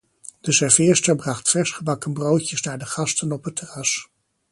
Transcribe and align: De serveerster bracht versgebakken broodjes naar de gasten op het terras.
De 0.41 0.51
serveerster 0.51 1.15
bracht 1.15 1.49
versgebakken 1.49 2.13
broodjes 2.13 2.61
naar 2.61 2.77
de 2.77 2.85
gasten 2.85 3.31
op 3.31 3.43
het 3.43 3.55
terras. 3.55 4.09